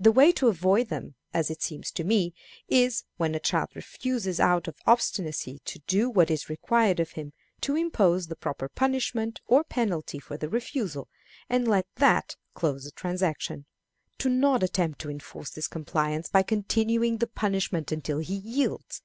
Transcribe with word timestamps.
The 0.00 0.12
way 0.12 0.32
to 0.32 0.48
avoid 0.48 0.88
them, 0.88 1.14
as 1.34 1.50
it 1.50 1.60
seems 1.60 1.90
to 1.90 2.02
me, 2.02 2.32
is, 2.68 3.04
when 3.18 3.34
a 3.34 3.38
child 3.38 3.68
refuses 3.74 4.40
out 4.40 4.66
of 4.66 4.78
obstinacy 4.86 5.60
to 5.66 5.80
do 5.80 6.08
what 6.08 6.30
is 6.30 6.48
required 6.48 7.00
of 7.00 7.10
him, 7.10 7.34
to 7.60 7.76
impose 7.76 8.28
the 8.28 8.34
proper 8.34 8.70
punishment 8.70 9.42
or 9.46 9.62
penalty 9.64 10.20
for 10.20 10.38
the 10.38 10.48
refusal, 10.48 11.06
and 11.50 11.68
let 11.68 11.86
that 11.96 12.34
close 12.54 12.84
the 12.84 12.92
transaction. 12.92 13.66
Do 14.16 14.30
not 14.30 14.62
attempt 14.62 15.00
to 15.02 15.10
enforce 15.10 15.54
his 15.54 15.68
compliance 15.68 16.30
by 16.30 16.44
continuing 16.44 17.18
the 17.18 17.26
punishment 17.26 17.92
until 17.92 18.20
he 18.20 18.36
yields. 18.36 19.02